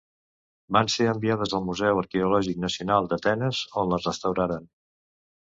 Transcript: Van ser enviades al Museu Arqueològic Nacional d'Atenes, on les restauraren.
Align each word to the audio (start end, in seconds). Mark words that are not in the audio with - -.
Van 0.77 0.87
ser 0.93 1.05
enviades 1.11 1.53
al 1.57 1.67
Museu 1.67 2.01
Arqueològic 2.03 2.59
Nacional 2.65 3.11
d'Atenes, 3.13 3.63
on 3.83 3.93
les 3.95 4.09
restauraren. 4.11 4.71